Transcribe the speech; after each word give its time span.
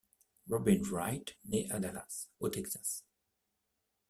Robin 0.49 0.81
Wright 0.89 1.37
naît 1.45 1.67
à 1.69 1.79
Dallas, 1.79 2.31
au 2.39 2.49
Texas. 2.49 3.05